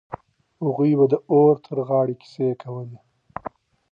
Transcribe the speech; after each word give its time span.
هغوی 0.63 0.91
به 0.99 1.05
د 1.11 1.13
اور 1.31 1.55
تر 1.65 1.77
غاړې 1.87 2.15
کيسې 2.21 2.47
کولې. 2.61 2.99